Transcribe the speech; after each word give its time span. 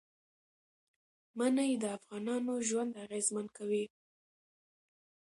منی 1.37 1.71
د 1.81 1.85
افغانانو 1.97 2.53
ژوند 2.67 2.93
اغېزمن 3.05 3.45
کوي. 3.57 3.85